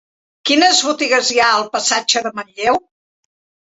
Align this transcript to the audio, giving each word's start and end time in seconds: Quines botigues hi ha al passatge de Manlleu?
Quines 0.49 0.79
botigues 0.87 1.31
hi 1.35 1.39
ha 1.43 1.53
al 1.59 1.69
passatge 1.79 2.27
de 2.29 2.37
Manlleu? 2.43 2.85